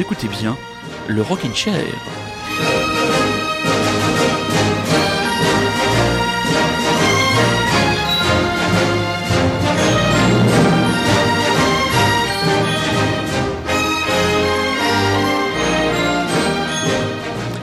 [0.00, 0.56] écoutez bien
[1.08, 2.25] le Rockin' Chair.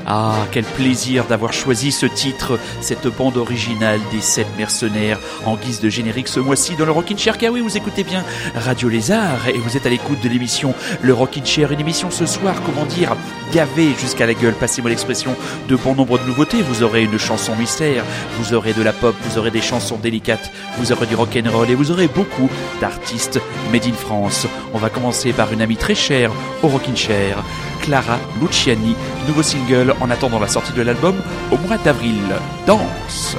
[0.05, 5.79] Ah, quel plaisir d'avoir choisi ce titre, cette bande originale des sept mercenaires en guise
[5.79, 7.38] de générique ce mois-ci dans le Rockin' Chair.
[7.38, 8.23] Car oui, vous écoutez bien
[8.55, 12.26] Radio Lézard et vous êtes à l'écoute de l'émission Le Rockin' Chair, une émission ce
[12.26, 13.16] soir, comment dire,
[13.53, 15.35] gavée jusqu'à la gueule, passez-moi l'expression,
[15.70, 16.62] de bon nombre de nouveautés.
[16.62, 18.04] Vous aurez une chanson mystère,
[18.40, 21.76] vous aurez de la pop, vous aurez des chansons délicates, vous aurez du rock'n'roll et
[21.76, 22.49] vous aurez beaucoup
[22.81, 23.40] d'artistes
[23.71, 24.48] made in France.
[24.73, 26.31] On va commencer par une amie très chère
[26.62, 27.38] au Rockin' Chair,
[27.81, 28.96] Clara Luciani,
[29.27, 31.16] nouveau single en attendant la sortie de l'album
[31.52, 32.22] au mois d'avril.
[32.66, 33.38] Danse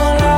[0.00, 0.29] on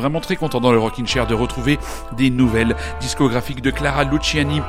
[0.00, 1.78] vraiment très content dans le Rockin' Chair de retrouver
[2.16, 4.62] des nouvelles discographiques de Clara Luciani.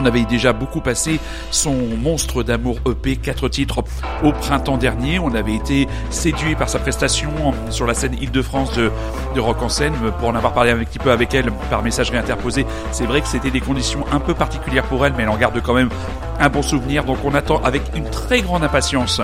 [0.00, 1.18] On avait déjà beaucoup passé
[1.50, 3.82] son monstre d'amour EP, quatre titres
[4.22, 5.18] au printemps dernier.
[5.18, 7.30] On avait été séduit par sa prestation
[7.70, 8.92] sur la scène Île-de-France de,
[9.34, 9.94] de Rock en scène.
[10.20, 13.28] Pour en avoir parlé un petit peu avec elle par messagerie interposée, c'est vrai que
[13.28, 15.90] c'était des conditions un peu particulières pour elle, mais elle en garde quand même
[16.38, 17.04] un bon souvenir.
[17.04, 19.20] Donc on attend avec une très grande impatience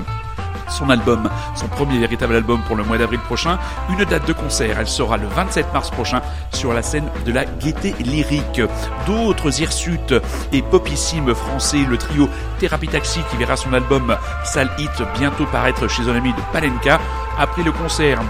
[0.75, 3.59] son album, son premier véritable album pour le mois d'avril prochain.
[3.91, 6.21] Une date de concert, elle sera le 27 mars prochain
[6.53, 8.61] sur la scène de la Gaieté Lyrique.
[9.07, 10.15] D'autres hirsutes
[10.53, 12.29] et popissimes français, le trio
[12.59, 17.01] Thérapie Taxi qui verra son album Sale Hit bientôt paraître chez un ami de Palenka.
[17.39, 18.21] Après le concert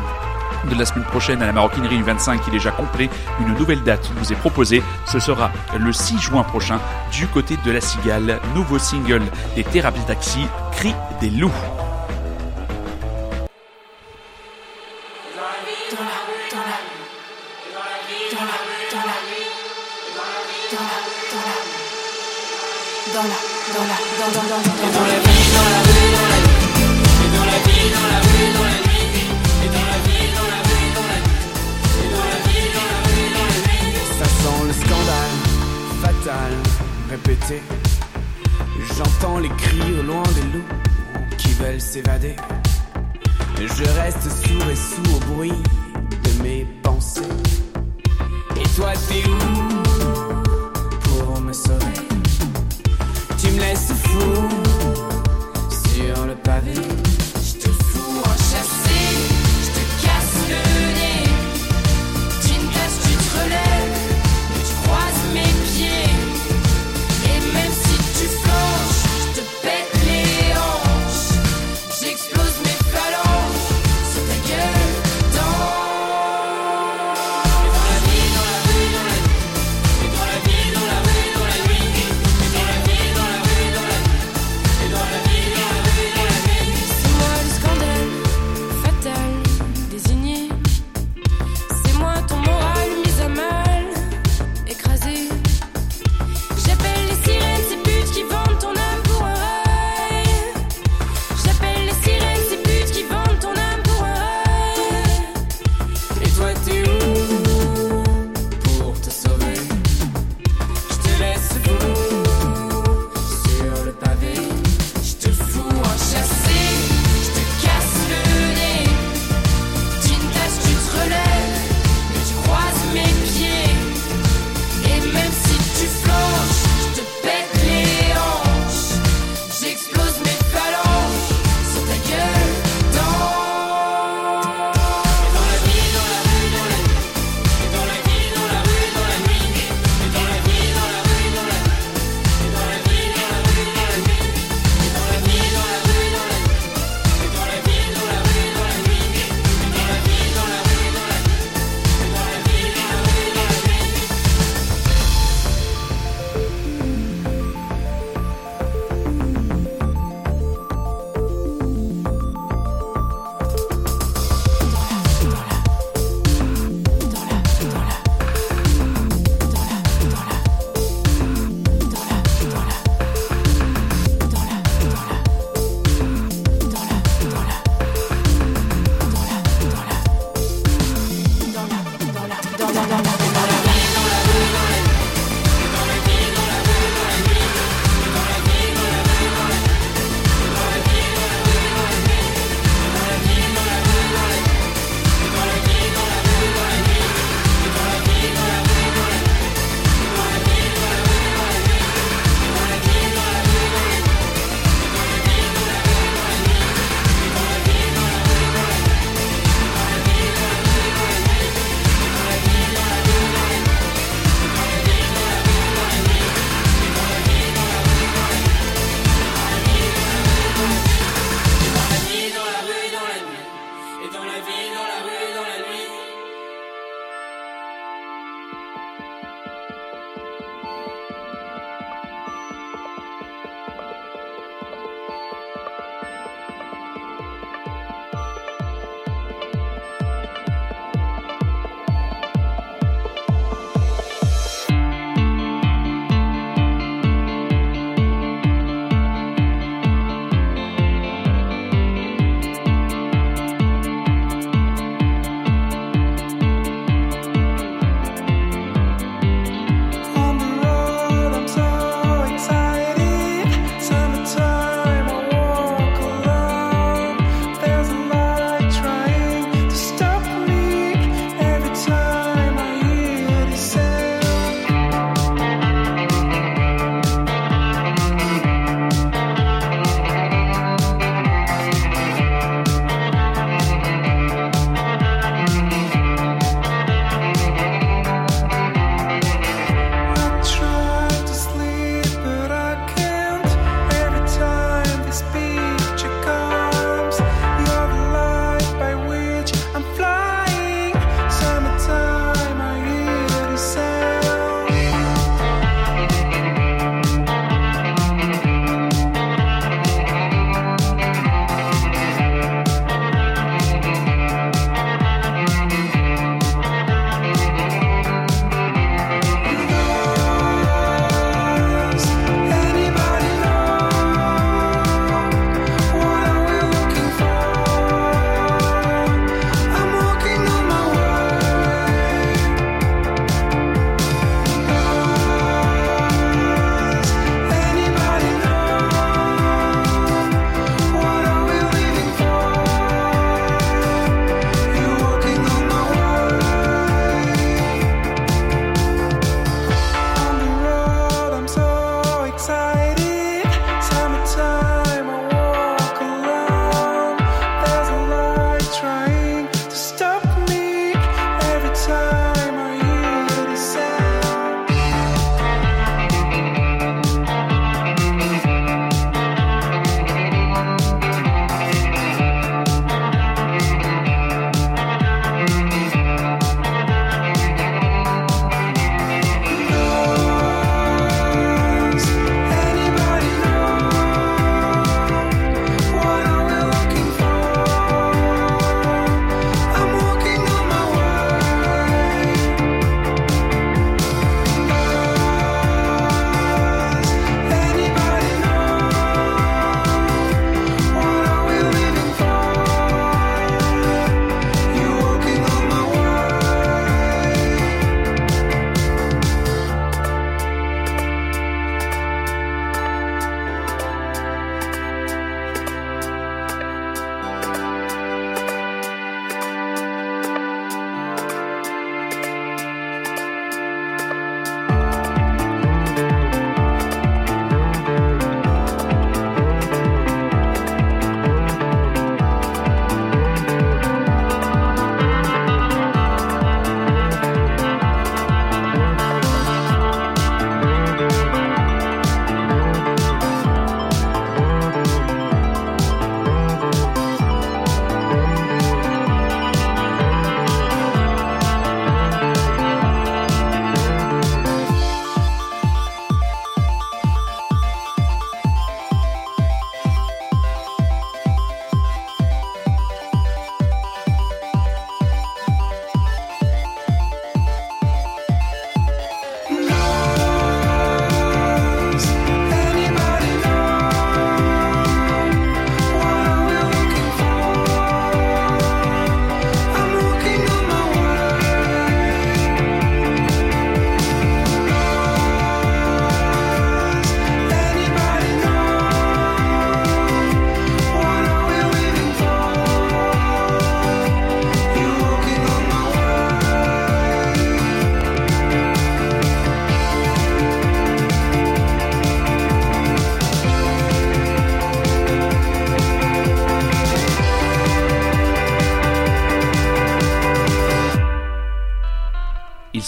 [0.70, 3.10] de la semaine prochaine à la maroquinerie du 25 qui est déjà complet.
[3.40, 4.82] Une nouvelle date vous est proposée.
[5.06, 6.78] Ce sera le 6 juin prochain
[7.12, 8.40] du côté de la Cigale.
[8.54, 9.22] Nouveau single
[9.56, 11.52] des Thérapies Taxi, Cri des loups.
[36.24, 36.52] métal
[37.10, 37.62] répété.
[38.96, 40.64] J'entends les cris au loin des loups
[41.36, 42.36] qui veulent s'évader.
[43.58, 47.22] Je reste sourd et sourd au bruit de mes pensées.
[48.56, 49.38] Et toi, t'es où
[51.02, 52.00] pour me sauver?
[53.38, 54.48] Tu me laisses fou
[55.70, 56.74] sur le pavé.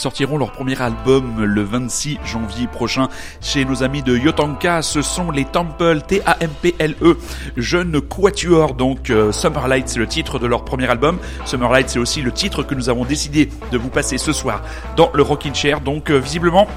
[0.06, 3.08] Sortiront leur premier album le 26 janvier prochain
[3.40, 4.80] chez nos amis de Yotanka.
[4.80, 7.18] Ce sont les Temple, T-A-M-P-L-E,
[7.56, 8.74] jeunes quatuor.
[8.74, 11.18] Donc euh, Summerlight, c'est le titre de leur premier album.
[11.44, 14.62] Summerlight, c'est aussi le titre que nous avons décidé de vous passer ce soir
[14.96, 15.80] dans le Rockin' Chair.
[15.80, 16.68] Donc euh, visiblement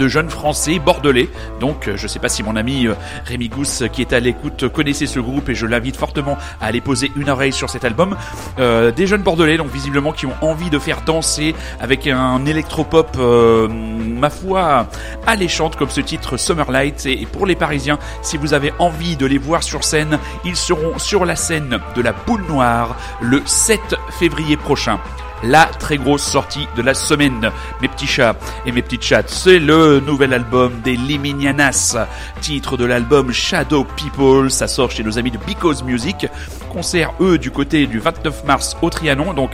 [0.00, 1.28] de jeunes Français bordelais.
[1.60, 2.94] Donc, euh, je ne sais pas si mon ami euh,
[3.26, 6.80] Rémi Gousse, qui est à l'écoute, connaissait ce groupe et je l'invite fortement à aller
[6.80, 8.16] poser une oreille sur cet album.
[8.58, 13.10] Euh, des jeunes bordelais, donc visiblement, qui ont envie de faire danser avec un électropop,
[13.18, 14.86] euh, ma foi,
[15.26, 17.04] alléchante comme ce titre Summerlight.
[17.04, 20.98] Et pour les Parisiens, si vous avez envie de les voir sur scène, ils seront
[20.98, 24.98] sur la scène de la Boule Noire le 7 février prochain
[25.42, 29.30] la très grosse sortie de la semaine, mes petits chats et mes petites chattes.
[29.30, 31.96] C'est le nouvel album des Liminianas,
[32.40, 34.50] titre de l'album Shadow People.
[34.50, 36.26] Ça sort chez nos amis de Because Music.
[36.72, 39.34] Concert, eux, du côté du 29 mars au Trianon.
[39.34, 39.50] Donc,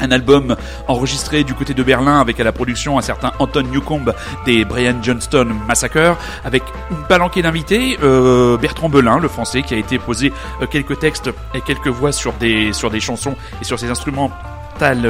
[0.00, 0.56] un album
[0.88, 4.04] enregistré du côté de Berlin avec à la production un certain Anton Newcomb
[4.44, 9.78] des Brian Johnston Massacre avec une palanquée d'invités euh, Bertrand Belin le français qui a
[9.78, 13.78] été posé euh, quelques textes et quelques voix sur des sur des chansons et sur
[13.78, 14.30] ses instruments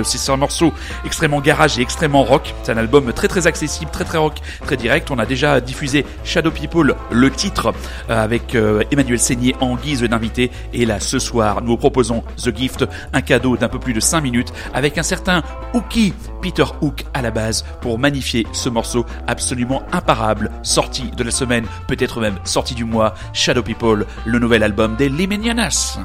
[0.04, 0.72] c'est un morceau
[1.04, 2.54] extrêmement garage et extrêmement rock.
[2.62, 5.10] C'est un album très très accessible, très très rock, très direct.
[5.10, 7.72] On a déjà diffusé Shadow People, le titre,
[8.10, 10.50] euh, avec euh, Emmanuel Seigné en guise d'invité.
[10.72, 14.00] Et là, ce soir, nous vous proposons The Gift, un cadeau d'un peu plus de
[14.00, 15.42] 5 minutes, avec un certain
[15.74, 21.30] Hookie, Peter Hook à la base, pour magnifier ce morceau absolument imparable, sorti de la
[21.30, 25.98] semaine, peut-être même sorti du mois, Shadow People, le nouvel album des Limenianas.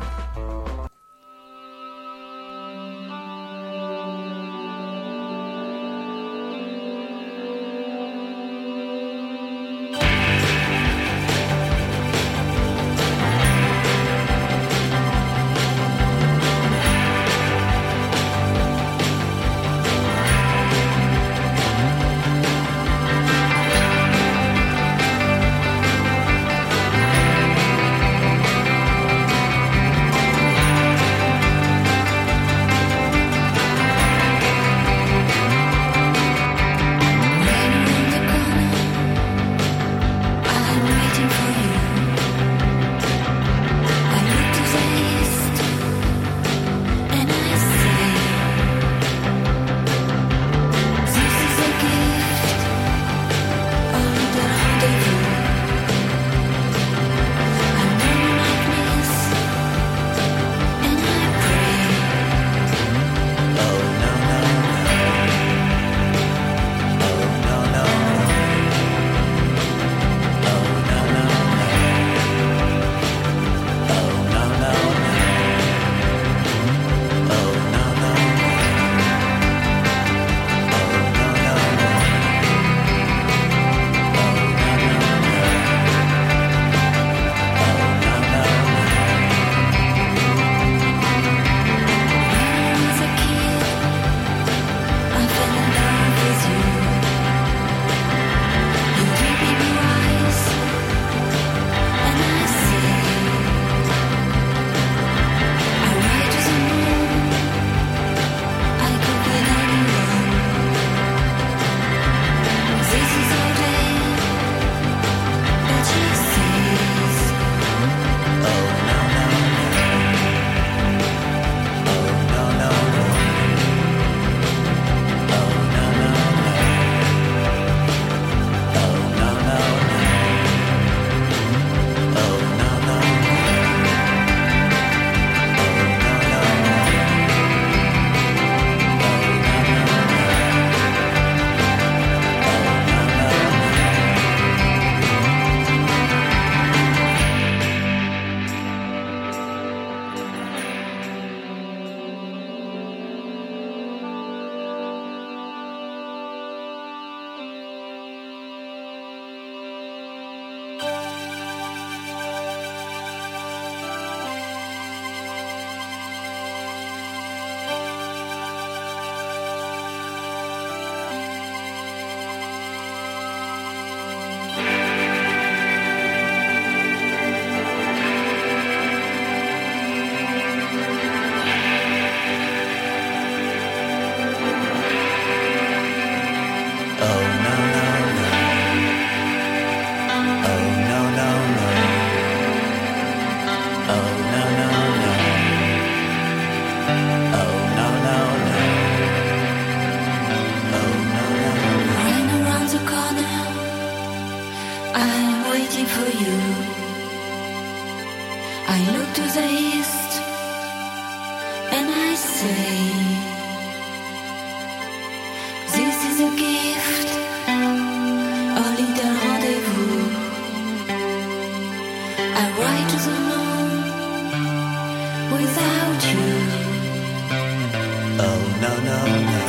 [228.23, 229.41] Oh, no no no.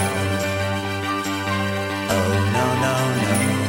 [2.11, 2.95] Oh no no
[3.57, 3.62] no.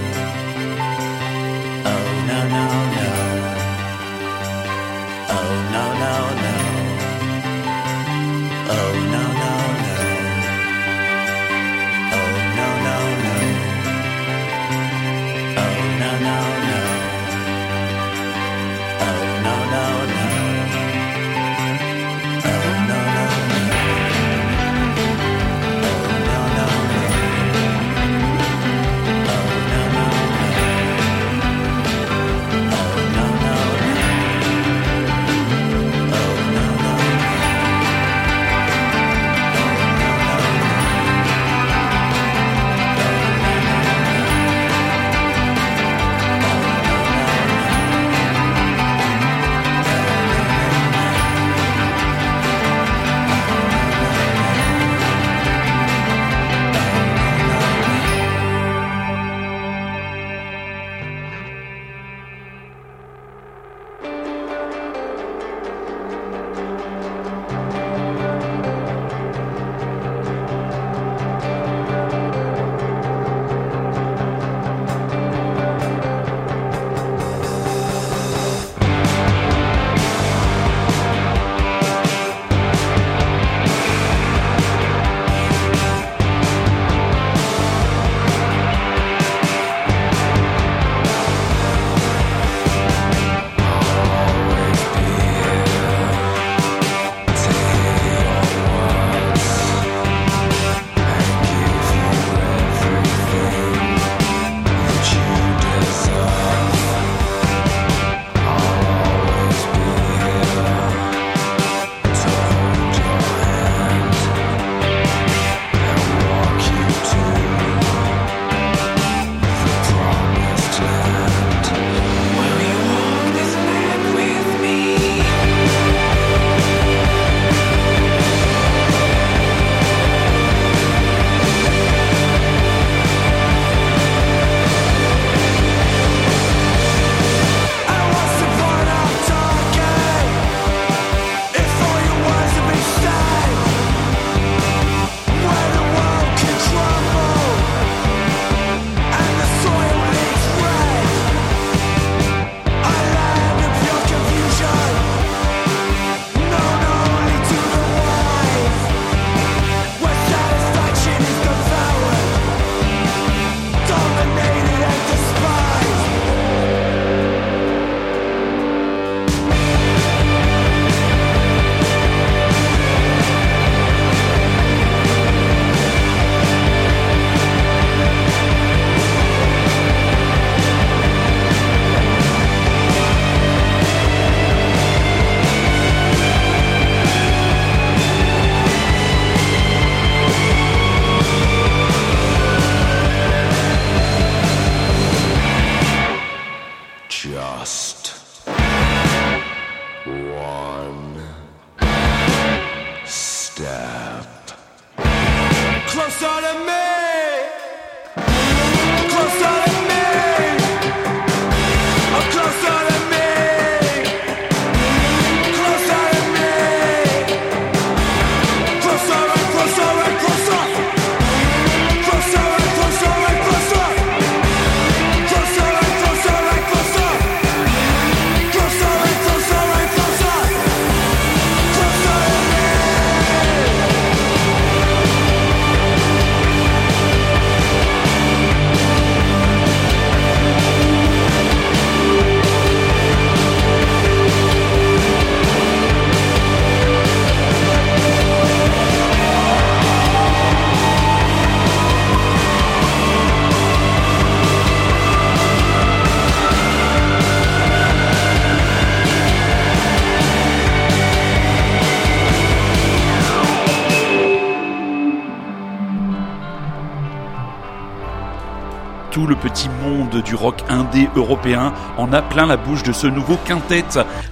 [270.22, 273.86] Du rock indé européen en a plein la bouche de ce nouveau quintet,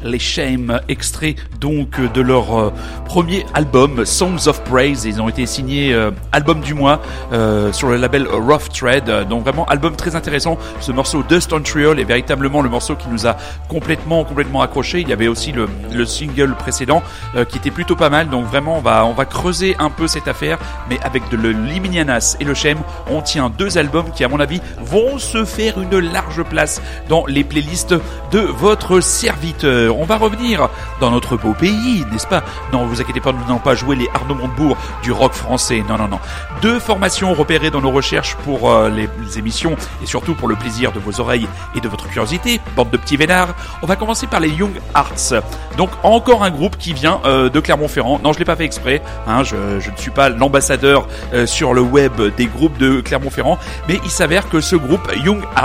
[0.03, 2.73] les Shame, extrait donc de leur euh,
[3.05, 5.05] premier album Songs of Praise.
[5.05, 7.01] Ils ont été signés euh, album du mois
[7.33, 10.57] euh, sur le label Rough Trade, donc vraiment album très intéressant.
[10.79, 13.35] Ce morceau Dust on Trial est véritablement le morceau qui nous a
[13.67, 15.01] complètement complètement accroché.
[15.01, 17.01] Il y avait aussi le, le single précédent
[17.49, 18.29] qui était plutôt pas mal.
[18.29, 20.57] Donc vraiment on va on va creuser un peu cette affaire,
[20.89, 24.39] mais avec de le Liminianas et le Shame, on tient deux albums qui à mon
[24.39, 27.95] avis vont se faire une large place dans les playlists
[28.31, 29.97] de votre serviteur.
[29.97, 32.43] On va revenir dans notre beau pays, n'est-ce pas?
[32.73, 35.83] Non, vous inquiétez pas, nous n'allons pas jouer les Arnaud Montebourg du rock français.
[35.87, 36.19] Non, non, non.
[36.61, 40.91] Deux formations repérées dans nos recherches pour euh, les émissions et surtout pour le plaisir
[40.91, 43.55] de vos oreilles et de votre curiosité, bande de petits vénards.
[43.81, 45.33] On va commencer par les Young Arts.
[45.77, 48.19] Donc encore un groupe qui vient euh, de Clermont-Ferrand.
[48.23, 49.01] Non, je l'ai pas fait exprès.
[49.27, 53.57] Hein, je, ne suis pas l'ambassadeur euh, sur le web des groupes de Clermont-Ferrand,
[53.87, 55.60] mais il s'avère que ce groupe Young Arts,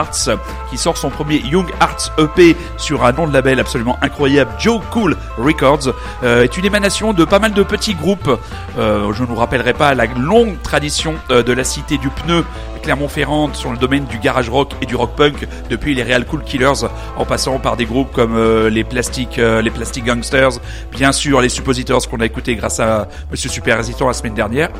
[0.71, 4.81] qui sort son premier Young Arts EP sur un nom de label absolument incroyable, Joe
[4.91, 8.31] Cool Records, euh, est une émanation de pas mal de petits groupes.
[8.79, 12.45] Euh, je ne vous rappellerai pas la longue tradition euh, de la cité du pneu
[12.83, 16.43] Clermont-Ferrand sur le domaine du garage rock et du rock punk depuis les Real Cool
[16.45, 20.61] Killers en passant par des groupes comme les Plastic les Plastic Gangsters,
[20.93, 24.71] bien sûr les Suppositors qu'on a écouté grâce à Monsieur Super Hésitant la semaine dernière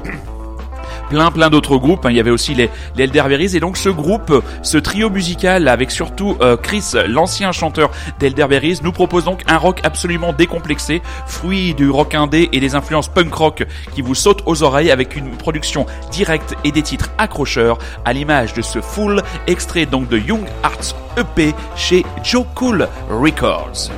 [1.09, 2.05] plein plein d'autres groupes.
[2.07, 2.11] hein.
[2.11, 6.37] Il y avait aussi les, Elderberries et donc ce groupe, ce trio musical avec surtout
[6.41, 12.15] euh, Chris, l'ancien chanteur d'Elderberries, nous propose donc un rock absolument décomplexé, fruit du rock
[12.15, 16.55] indé et des influences punk rock qui vous sautent aux oreilles avec une production directe
[16.65, 21.55] et des titres accrocheurs à l'image de ce full extrait donc de Young Arts EP
[21.77, 23.91] chez Joe Cool Records.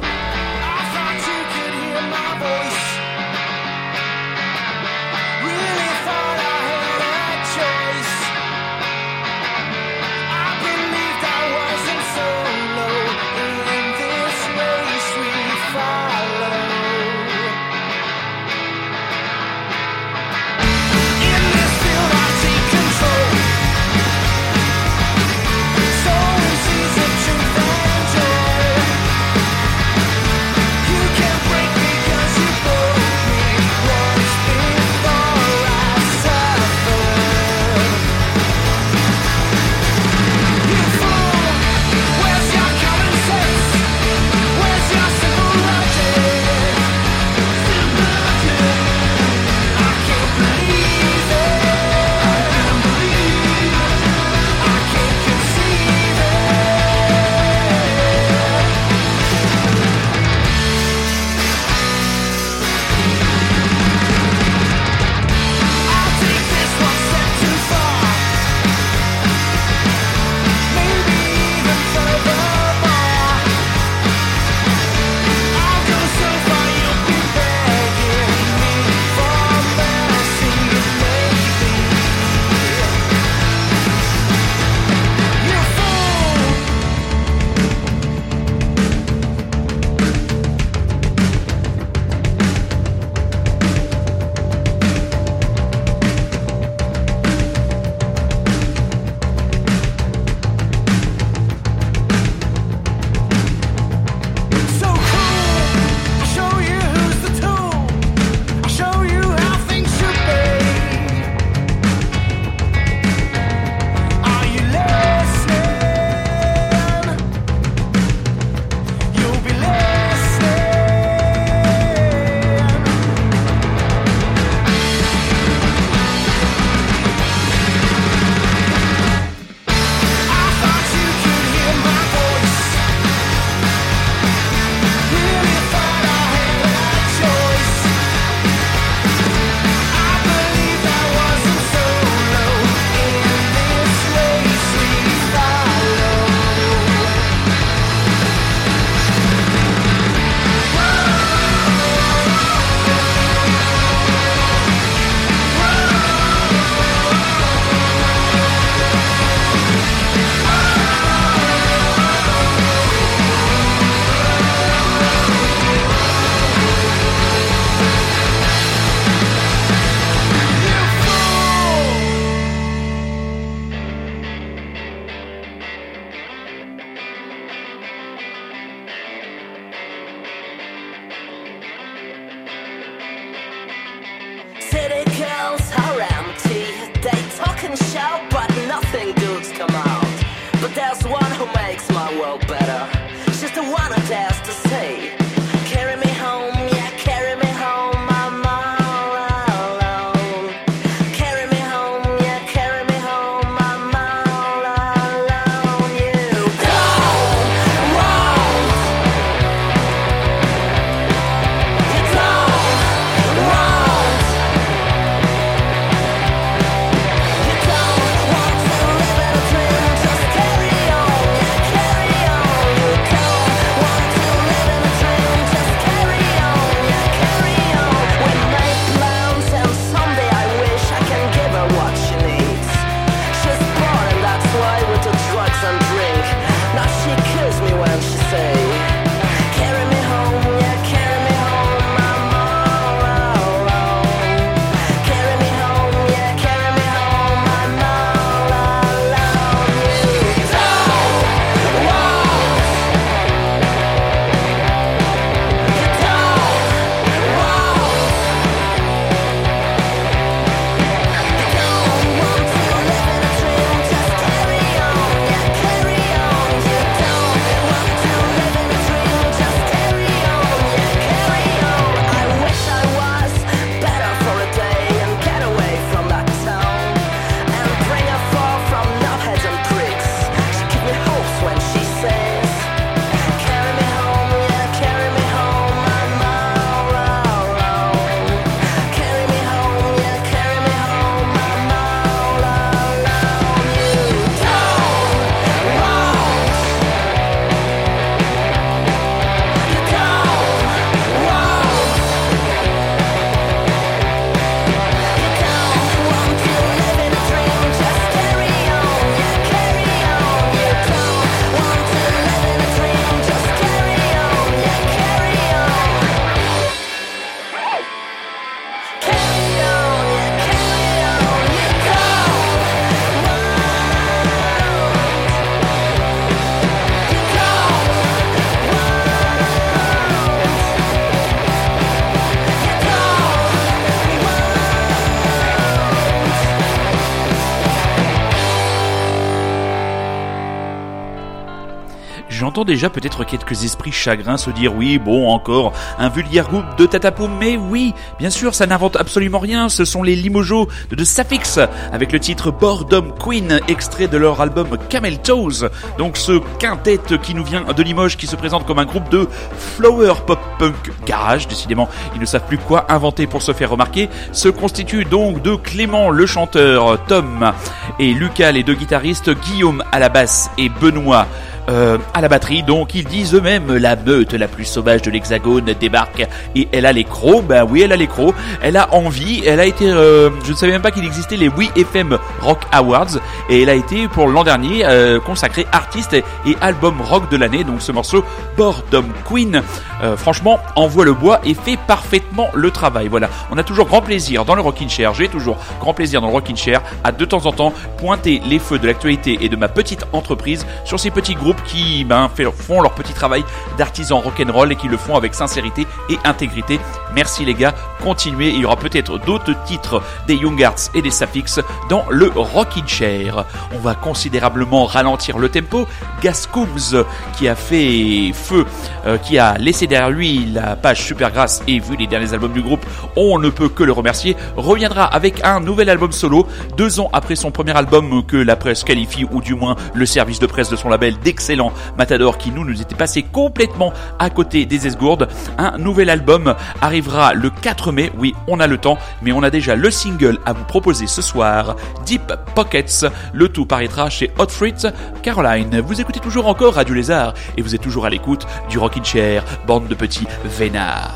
[342.69, 347.31] Déjà peut-être quelques esprits chagrins se dire oui, bon, encore un vulgaire groupe de tatapoum,
[347.41, 351.59] mais oui, bien sûr, ça n'invente absolument rien, ce sont les Limojos de The Sapphics,
[351.93, 357.35] avec le titre Boredom Queen, extrait de leur album Camel Toes, donc ce quintet qui
[357.35, 359.27] nous vient de Limoges, qui se présente comme un groupe de
[359.57, 364.11] flower pop punk garage, décidément, ils ne savent plus quoi inventer pour se faire remarquer,
[364.33, 367.51] se constitue donc de Clément le chanteur, Tom
[367.99, 371.27] et Lucas les deux guitaristes, Guillaume à la basse et Benoît
[371.69, 372.63] euh, à la batterie.
[372.63, 376.93] Donc ils disent eux-mêmes la meute la plus sauvage de l'Hexagone débarque et elle a
[376.93, 377.45] les crocs.
[377.45, 378.35] Ben oui, elle a les crocs.
[378.63, 379.43] Elle a envie.
[379.47, 379.89] Elle a été.
[379.91, 383.71] euh, je ne savais même pas qu'il existait les Wii FM Rock Awards et elle
[383.71, 387.65] a été pour l'an dernier euh, consacrée artiste et album rock de l'année.
[387.65, 388.25] Donc ce morceau
[388.57, 389.63] Boredom Queen,
[390.03, 393.09] euh, franchement, envoie le bois et fait parfaitement le travail.
[393.09, 395.15] Voilà, on a toujours grand plaisir dans le Rockin' Chair.
[395.15, 398.59] J'ai toujours grand plaisir dans le Rockin' Chair à de temps en temps pointer les
[398.59, 402.81] feux de l'actualité et de ma petite entreprise sur ces petits groupes qui ben, font
[402.81, 403.45] leur petit travail
[403.77, 406.79] d'artisan rock'n'roll et qui le font avec sincérité et intégrité.
[407.15, 408.51] Merci les gars, continuez.
[408.51, 412.87] Il y aura peut-être d'autres titres des Young Hearts et des Sapphics dans le Rockin'
[412.87, 413.45] Chair.
[413.75, 415.87] On va considérablement ralentir le tempo.
[416.23, 417.05] Gascooms
[417.37, 418.65] qui a fait feu,
[419.07, 422.53] euh, qui a laissé derrière lui la page super grasse et vu les derniers albums
[422.53, 422.85] du groupe,
[423.17, 426.47] on ne peut que le remercier, reviendra avec un nouvel album solo,
[426.77, 430.39] deux ans après son premier album que la presse qualifie, ou du moins le service
[430.39, 434.67] de presse de son label d'excellent Matador qui nous nous était passé complètement à côté
[434.67, 435.29] des esgourdes.
[435.57, 439.51] Un nouvel album arrivera le 4 mai, oui on a le temps, mais on a
[439.51, 444.49] déjà le single à vous proposer ce soir, Deep Pockets, le tout paraîtra chez Hot
[444.49, 444.87] Fruits
[445.23, 445.81] Caroline.
[445.81, 449.45] Vous écoutez toujours encore Radio Lézard et vous êtes toujours à l'écoute du Rockin' Chair,
[449.87, 451.15] de petits vénards.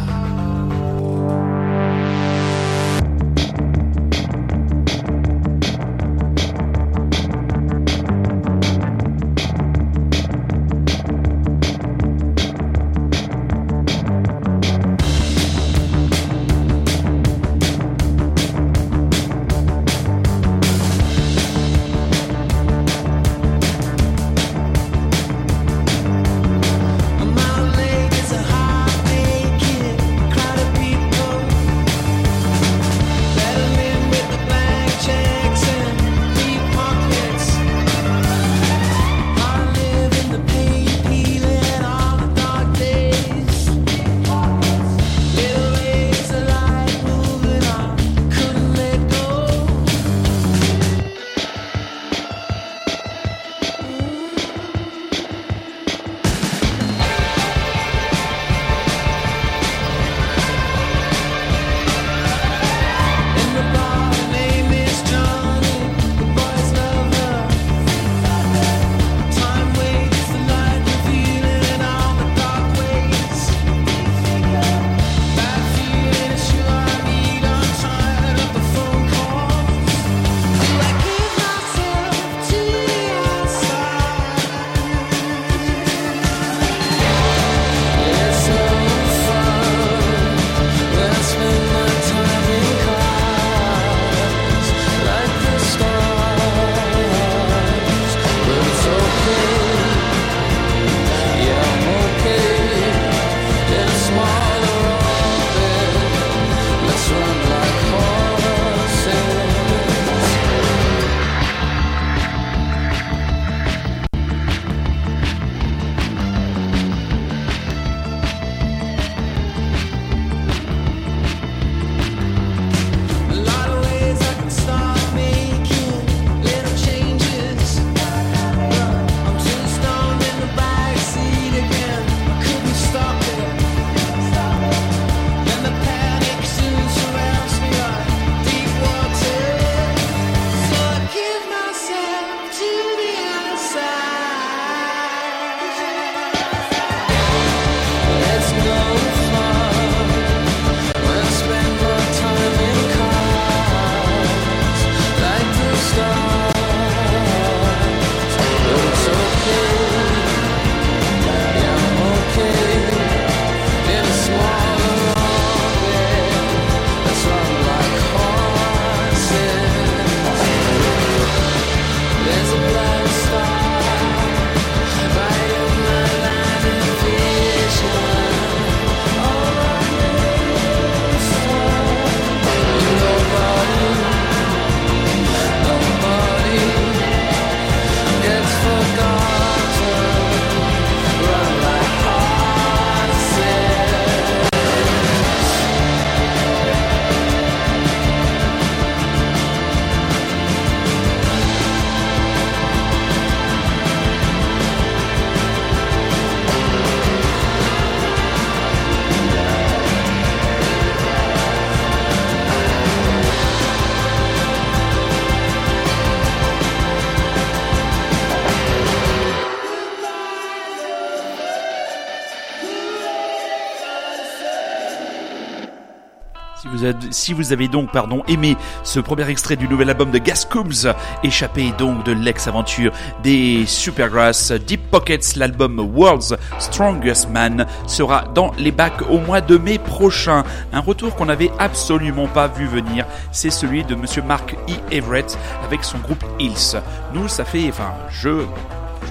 [227.11, 230.93] Si vous, avez, donc pardon, aimé ce premier extrait du nouvel album de Gas Coombs,
[231.23, 238.73] échappé donc de l'ex-aventure des Supergrass, Deep Pockets, l'album World's Strongest Man sera dans les
[238.73, 240.45] bacs au mois de mai prochain.
[240.73, 244.73] Un retour qu'on n'avait absolument pas vu venir, c'est celui de Monsieur Mark E.
[244.91, 246.81] Everett avec son groupe Hills.
[247.15, 248.45] Nous, ça fait, enfin, je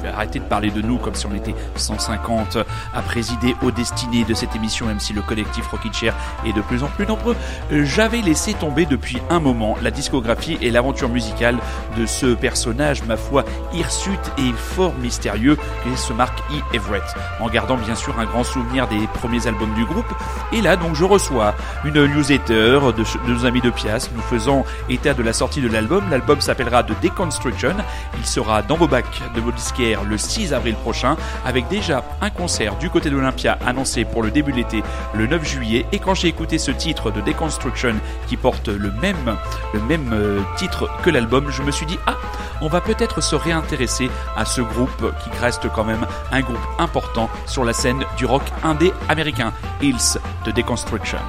[0.02, 2.58] je vais arrêter de parler de nous comme si on était 150
[2.94, 6.62] à présider aux destinées de cette émission, même si le collectif Rockin' Chair est de
[6.62, 7.36] plus en plus nombreux.
[7.72, 11.58] J'avais laissé tomber depuis un moment la discographie et l'aventure musicale
[11.98, 16.76] de ce personnage, ma foi, hirsute et fort mystérieux qu'est ce Mark E.
[16.76, 17.04] Everett,
[17.40, 20.12] en gardant bien sûr un grand souvenir des premiers albums du groupe.
[20.52, 21.54] Et là, donc, je reçois
[21.86, 25.68] une newsletter de, de nos amis de Pias, nous faisant état de la sortie de
[25.68, 26.04] l'album.
[26.10, 27.76] L'album s'appellera The Deconstruction.
[28.18, 32.30] Il sera dans vos bacs de vos disquaires le 6 avril prochain, avec déjà un
[32.30, 34.84] concert du côté de l'Olympia annoncé pour le début de l'été
[35.14, 35.86] le 9 juillet.
[35.92, 37.96] Et quand j'ai écouté ce titre de Deconstruction
[38.28, 39.38] qui porte le même,
[39.74, 42.16] le même euh, titre que l'album, je me suis dit ah,
[42.62, 47.30] on va peut-être se réintéresser à ce groupe qui reste quand même un groupe important
[47.46, 51.20] sur la scène du rock indé américain, Hills de Deconstruction.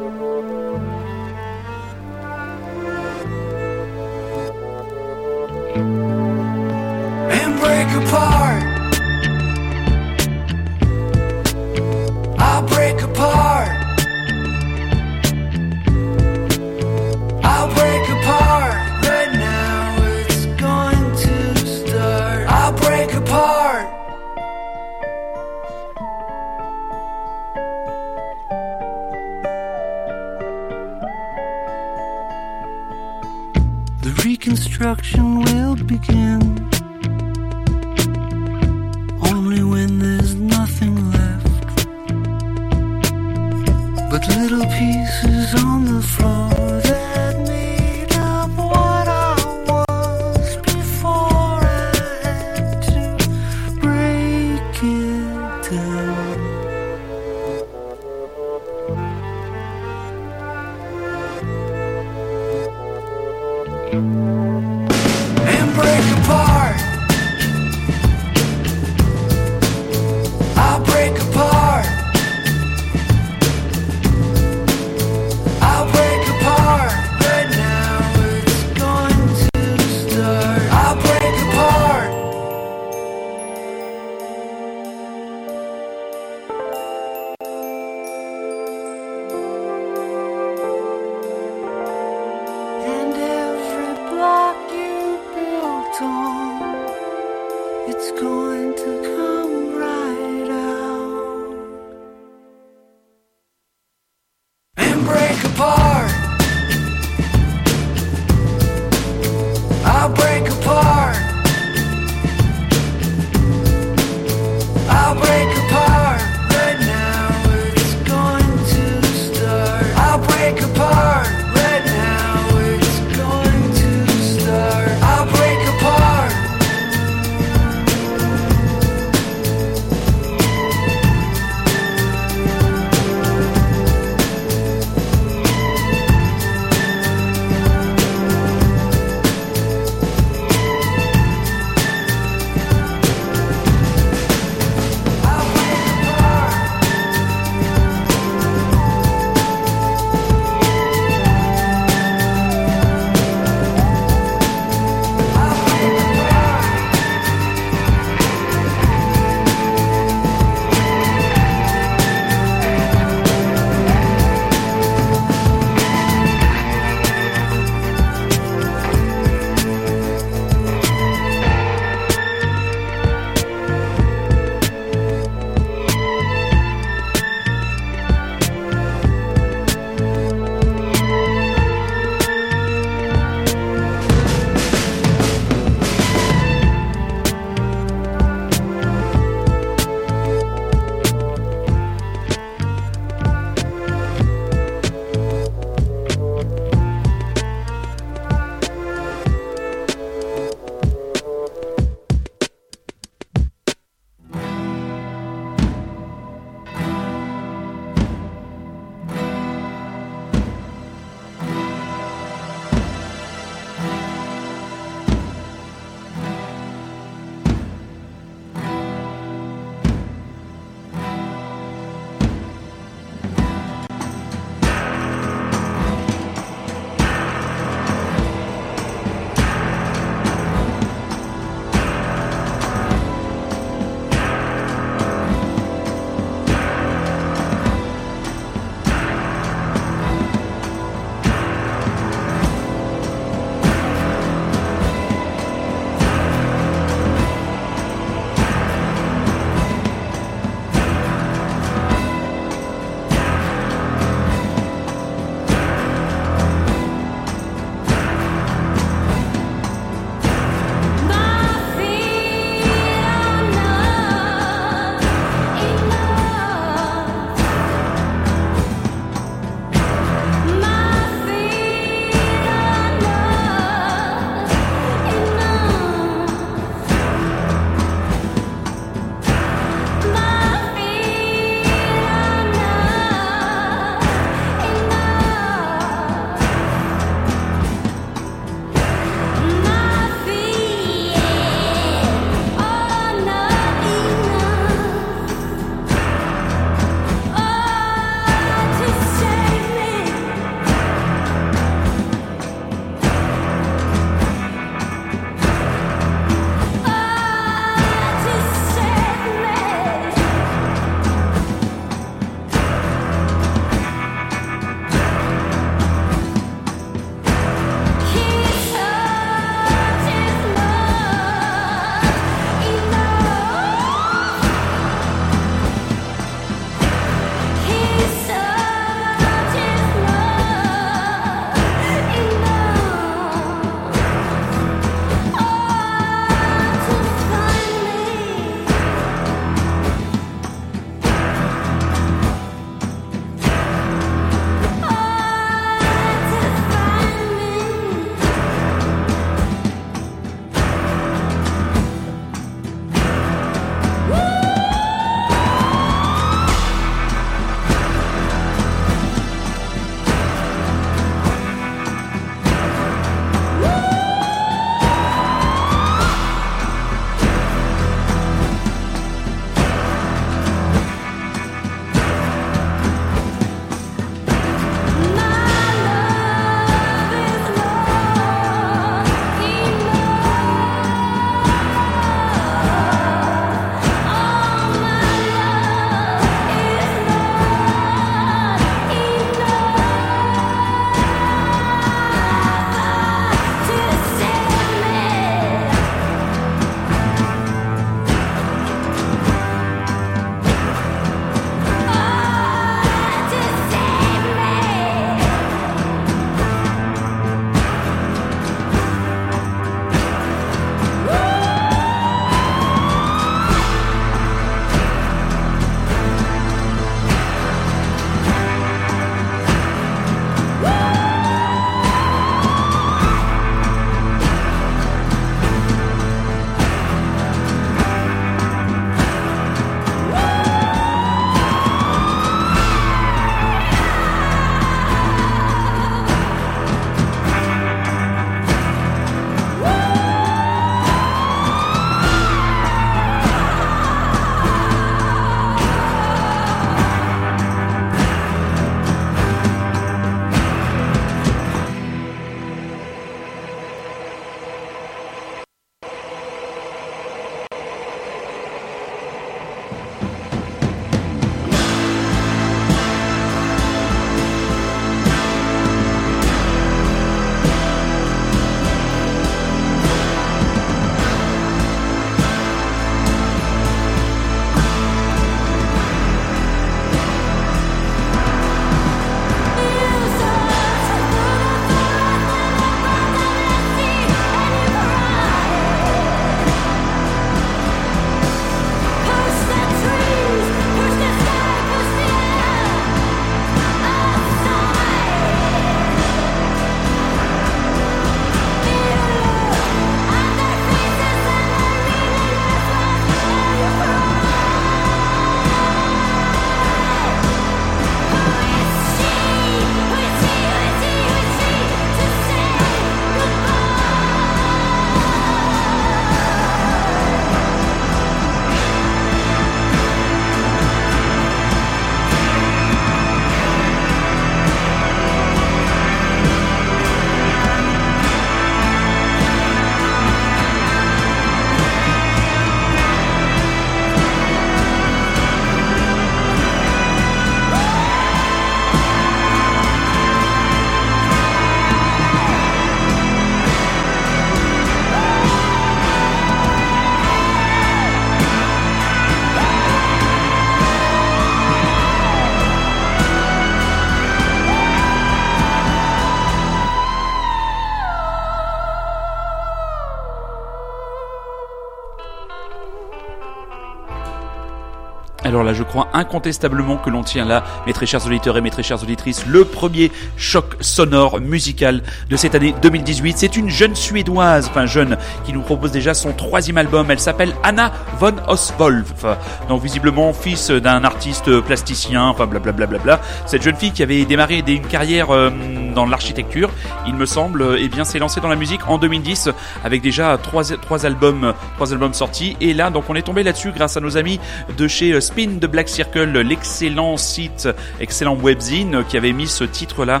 [565.54, 568.82] Je crois incontestablement que l'on tient là, mes très chers auditeurs et mes très chères
[568.82, 573.18] auditrices, le premier choc sonore musical de cette année 2018.
[573.18, 576.90] C'est une jeune suédoise, enfin jeune, qui nous propose déjà son troisième album.
[576.90, 579.04] Elle s'appelle Anna von Oswolf.
[579.48, 582.66] Donc visiblement fils d'un artiste plasticien, enfin blablabla.
[582.66, 583.00] Bla, bla, bla.
[583.26, 585.30] Cette jeune fille qui avait démarré une carrière euh,
[585.74, 586.50] dans l'architecture,
[586.86, 589.30] il me semble, euh, eh bien s'est lancée dans la musique en 2010
[589.64, 592.36] avec déjà trois, trois albums, trois albums sortis.
[592.40, 594.20] Et là, donc on est tombé là-dessus grâce à nos amis
[594.56, 597.48] de chez euh, Spin the Black Circle, l'excellent site,
[597.80, 600.00] excellent webzine euh, qui avait mis ce titre-là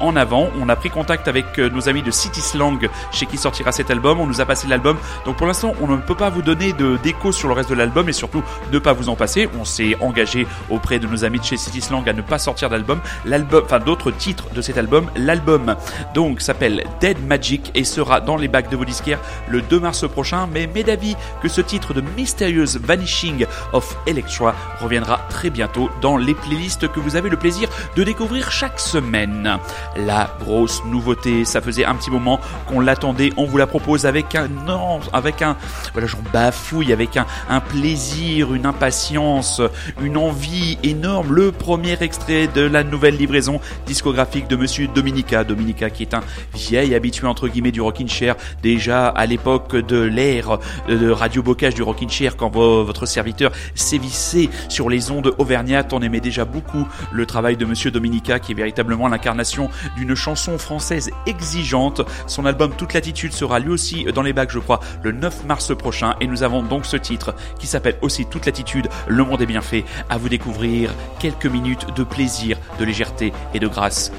[0.00, 0.48] en avant.
[0.60, 4.20] On a pris contact avec nos amis de City Slang chez qui sortira cet album.
[4.20, 4.96] On nous a passé l'album.
[5.24, 7.74] Donc pour l'instant, on ne peut pas vous donner de déco sur le reste de
[7.74, 8.42] l'album et surtout
[8.72, 9.48] ne pas vous en passer.
[9.58, 12.68] On s'est engagé auprès de nos amis de chez City Slang à ne pas sortir
[12.68, 13.00] d'album.
[13.24, 15.05] L'album, enfin d'autres titres de cet album.
[15.14, 15.76] L'album
[16.14, 20.08] donc s'appelle Dead Magic et sera dans les bacs de vos disquaires le 2 mars
[20.08, 20.48] prochain.
[20.52, 26.16] Mais m'est d'avis que ce titre de Mysterious Vanishing of Electra reviendra très bientôt dans
[26.16, 29.58] les playlists que vous avez le plaisir de découvrir chaque semaine.
[29.96, 34.34] La grosse nouveauté, ça faisait un petit moment qu'on l'attendait, on vous la propose avec
[34.34, 35.56] un non, avec un
[35.92, 39.60] voilà, j'en bafouille avec un, un plaisir, une impatience,
[40.02, 41.32] une envie énorme.
[41.32, 46.22] Le premier extrait de la nouvelle livraison discographique de Monsieur Dominica, Dominica qui est un
[46.54, 51.74] vieil habitué entre guillemets du Rockin' Chair, déjà à l'époque de l'ère de Radio Bocage
[51.74, 55.92] du Rockin' Chair quand vo- votre serviteur sévissait sur les ondes auvergnates.
[55.92, 60.56] On aimait déjà beaucoup le travail de Monsieur Dominica qui est véritablement l'incarnation d'une chanson
[60.56, 62.00] française exigeante.
[62.26, 65.76] Son album Toute Latitude sera lui aussi dans les bacs, je crois, le 9 mars
[65.76, 66.14] prochain.
[66.22, 69.60] Et nous avons donc ce titre qui s'appelle aussi Toute Latitude, Le Monde est bien
[69.60, 69.84] fait.
[70.08, 74.10] À vous découvrir quelques minutes de plaisir, de légèreté et de grâce.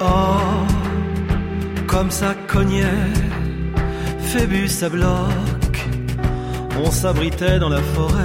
[0.00, 0.04] Oh,
[1.86, 2.84] comme ça cognait,
[4.20, 5.08] Phébus à bloc,
[6.84, 8.22] on s'abritait dans la forêt.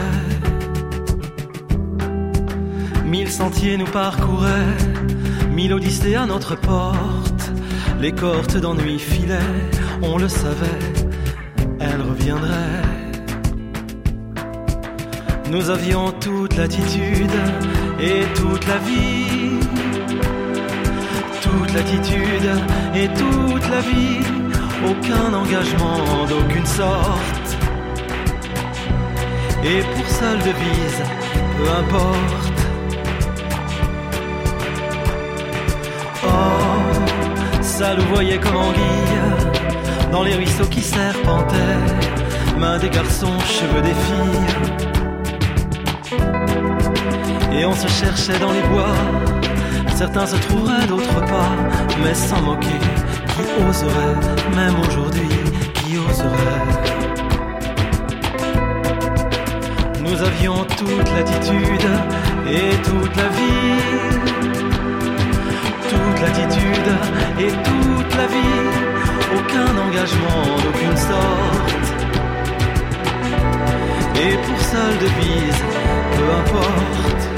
[3.06, 4.78] Mille sentiers nous parcouraient,
[5.52, 7.52] mille odyssées à notre porte.
[8.00, 9.56] Les cohortes d'ennui filaient,
[10.02, 10.86] on le savait,
[11.80, 12.82] elle reviendrait.
[15.52, 17.38] Nous avions toute l'attitude
[18.00, 19.62] et toute la vie
[21.52, 22.50] toute l'attitude
[22.96, 24.20] et toute la vie,
[24.90, 27.58] aucun engagement d'aucune sorte.
[29.64, 31.04] Et pour seule devise,
[31.58, 32.61] peu importe.
[37.82, 39.22] Ça nous voyait comme anguille
[40.12, 41.80] dans les ruisseaux qui serpentaient,
[42.60, 44.50] mains des garçons, cheveux des filles.
[47.58, 48.96] Et on se cherchait dans les bois
[49.96, 51.52] Certains se trouveraient, d'autres pas,
[52.04, 52.82] mais sans moquer.
[53.34, 54.18] Qui oserait,
[54.56, 55.34] même aujourd'hui,
[55.74, 56.64] qui oserait
[60.06, 61.90] Nous avions toute l'attitude
[62.48, 64.22] et toute la vie.
[65.92, 66.92] Toute l'attitude
[67.38, 68.62] et toute la vie.
[69.36, 71.88] Aucun engagement d'aucune sorte.
[74.16, 75.62] Et pour seule devise,
[76.16, 77.31] peu importe.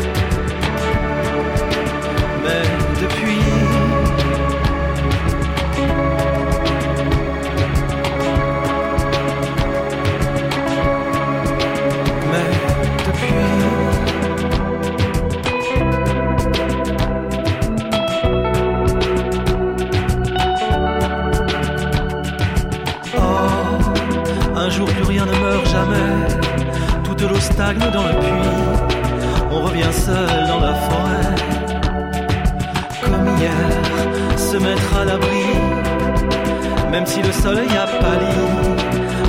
[27.74, 28.50] Stagne dans le puits,
[29.52, 31.36] on revient seul dans la forêt.
[33.02, 35.46] Comme hier, se mettre à l'abri,
[36.92, 38.36] même si le soleil a pâli,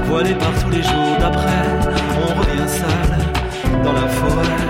[0.06, 1.64] voilé par tous les jours d'après,
[2.22, 4.62] on revient seul dans la forêt.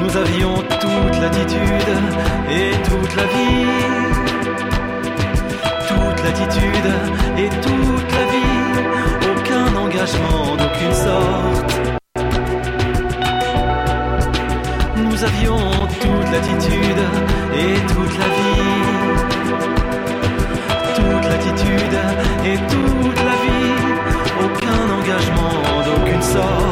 [0.00, 1.94] Nous avions toute l'attitude
[2.50, 3.66] et toute la vie,
[5.88, 6.90] toute l'attitude
[7.38, 8.35] et toute la vie,
[10.06, 11.80] engagement d'aucune sorte.
[14.96, 15.58] Nous avions
[16.00, 17.02] toute l'attitude
[17.54, 18.76] et toute la vie.
[20.94, 21.98] Toute l'attitude
[22.44, 23.74] et toute la vie.
[24.44, 26.65] Aucun engagement d'aucune sorte.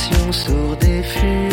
[0.00, 1.49] Impression sourde et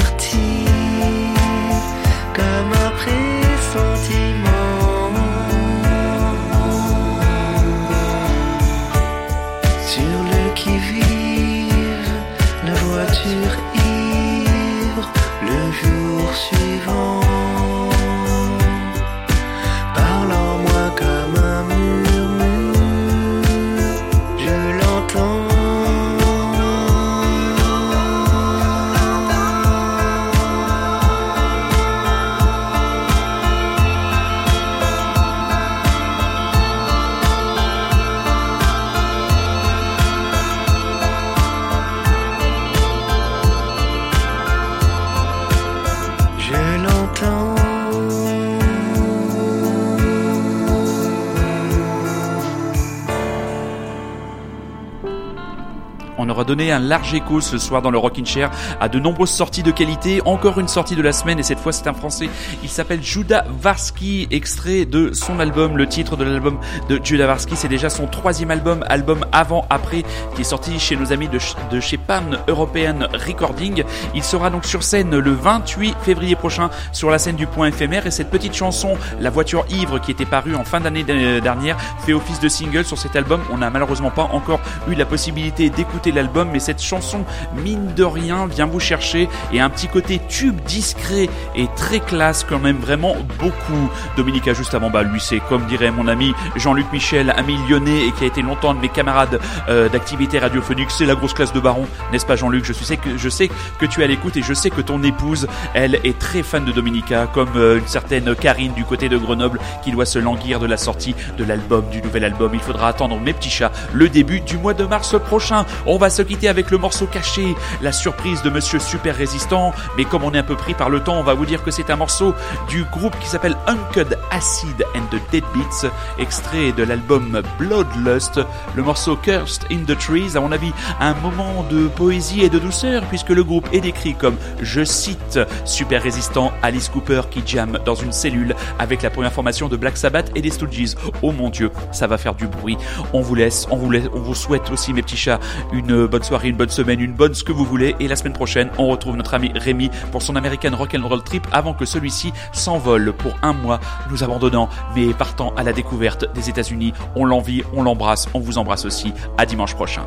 [56.47, 59.69] donné un large écho ce soir dans le Rockin' Chair à de nombreuses sorties de
[59.71, 60.21] qualité.
[60.25, 62.29] Encore une sortie de la semaine et cette fois c'est un français.
[62.63, 65.77] Il s'appelle Judah Varsky, extrait de son album.
[65.77, 66.57] Le titre de l'album
[66.89, 70.03] de Judah Varsky, c'est déjà son troisième album, album avant-après,
[70.35, 71.37] qui est sorti chez nos amis de,
[71.69, 73.83] de chez Pan European Recording.
[74.15, 78.07] Il sera donc sur scène le 28 février prochain sur la scène du Point éphémère
[78.07, 81.77] et cette petite chanson, La voiture ivre, qui était parue en fin d'année de- dernière,
[82.05, 83.41] fait office de single sur cet album.
[83.51, 87.25] On n'a malheureusement pas encore eu la possibilité d'écouter l'album, mais cette chanson,
[87.63, 92.45] mine de rien, vient vous chercher et un petit côté tube discret et très classe
[92.47, 93.89] quand même, vraiment beaucoup.
[94.15, 98.11] Dominica juste avant, bah lui c'est comme dirait mon ami Jean-Luc Michel, ami lyonnais et
[98.11, 101.59] qui a été longtemps de mes camarades euh, d'activité radiophonique, c'est la grosse classe de
[101.59, 102.65] Baron, n'est-ce pas Jean-Luc?
[102.65, 105.01] Je sais que je sais que tu es à l'écoute et je sais que ton
[105.03, 109.17] épouse, elle est très fan de Dominica, comme euh, une certaine Karine du côté de
[109.17, 112.51] Grenoble qui doit se languir de la sortie de l'album, du nouvel album.
[112.53, 115.65] Il faudra attendre mes petits chats le début du mois de mars prochain.
[115.85, 119.73] On va se quitter avec le morceau caché, la surprise de Monsieur Super Résistant.
[119.97, 121.71] Mais comme on est un peu pris par le temps, on va vous dire que
[121.71, 122.35] c'est un morceau
[122.69, 128.39] du groupe qui s'appelle Uncud Acid and the Deadbeats, extrait de l'album Bloodlust.
[128.75, 132.59] Le morceau Cursed in the Trees, à mon avis, un moment de poésie et de
[132.59, 137.79] douceur, puisque le groupe est décrit comme, je cite, super résistant Alice Cooper qui jamme
[137.85, 140.95] dans une cellule avec la première formation de Black Sabbath et des Stooges.
[141.21, 142.77] Oh mon dieu, ça va faire du bruit.
[143.13, 145.39] On vous laisse, on vous laisse, on vous souhaite aussi mes petits chats
[145.71, 147.95] une bonne soirée, une bonne semaine, une bonne ce que vous voulez.
[147.99, 151.75] Et la semaine prochaine, on retrouve notre ami Rémi pour son American Rock'n'Roll Trip avant
[151.75, 156.93] que celui-ci s'envole pour un mois, nous abandonnant, mais partant à la découverte des États-Unis.
[157.15, 159.13] On l'envie, on l'embrasse, on vous embrasse aussi.
[159.37, 160.01] À dimanche prochain.